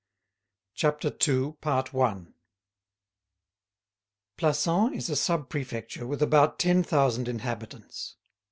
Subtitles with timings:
[0.73, 2.29] CHAPTER II Plassans
[4.95, 8.15] is a sub prefecture with about ten thousand inhabitants.